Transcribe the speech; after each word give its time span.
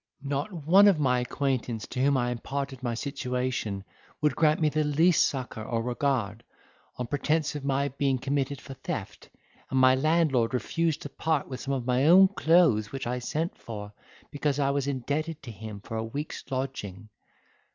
Not 0.23 0.51
one 0.51 0.87
of 0.87 0.97
my 0.99 1.19
acquaintance 1.19 1.85
to 1.85 2.01
whom 2.01 2.17
I 2.17 2.31
imparted 2.31 2.81
my 2.81 2.95
situation, 2.95 3.83
would 4.19 4.35
grant 4.35 4.59
me 4.59 4.67
the 4.67 4.83
least 4.83 5.23
succour 5.27 5.63
or 5.63 5.83
regard, 5.83 6.43
on 6.97 7.05
pretence 7.05 7.53
of 7.53 7.63
my 7.63 7.89
being 7.89 8.17
committed 8.17 8.59
for 8.59 8.73
theft, 8.73 9.29
and 9.69 9.79
my 9.79 9.93
landlord 9.93 10.55
refused 10.55 11.03
to 11.03 11.09
part 11.09 11.47
with 11.47 11.59
some 11.59 11.75
of 11.75 11.85
my 11.85 12.07
own 12.07 12.29
clothes 12.29 12.91
which 12.91 13.05
I 13.05 13.19
sent 13.19 13.55
for, 13.59 13.93
because 14.31 14.57
I 14.57 14.71
was 14.71 14.87
indebted 14.87 15.43
to 15.43 15.51
him 15.51 15.81
for 15.81 15.97
a 15.97 16.03
week's 16.03 16.43
lodging. 16.49 17.09